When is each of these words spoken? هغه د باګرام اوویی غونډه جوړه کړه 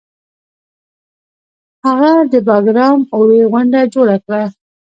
هغه 1.85 2.11
د 2.31 2.33
باګرام 2.47 2.99
اوویی 3.15 3.43
غونډه 3.51 3.79
جوړه 3.93 4.15
کړه 4.25 4.43